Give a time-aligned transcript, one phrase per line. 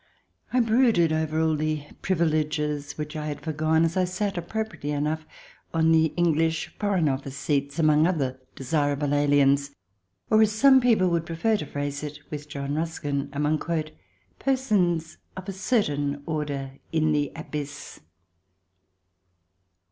[0.51, 5.27] I brooded over all the privileges which I had foregone as I sat, appropriately enough,
[5.75, 6.11] on the CH.
[6.11, 9.71] i] HOW ONE BECOMES AN ALIEN 3 English Foreign Office seats, among other desirable aliens,
[10.31, 13.61] or, as some people would prefer to phrase it, with John Ruskin, among"
[14.39, 17.99] persons of a certain order in the abyss."